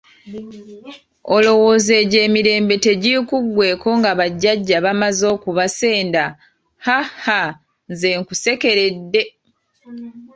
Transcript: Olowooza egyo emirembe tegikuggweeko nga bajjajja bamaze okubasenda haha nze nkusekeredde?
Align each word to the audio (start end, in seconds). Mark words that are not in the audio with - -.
Olowooza 1.35 1.91
egyo 2.01 2.19
emirembe 2.27 2.75
tegikuggweeko 2.85 3.87
nga 3.99 4.11
bajjajja 4.19 4.77
bamaze 4.85 5.25
okubasenda 5.35 6.23
haha 6.85 7.41
nze 7.91 8.09
nkusekeredde? 8.19 9.21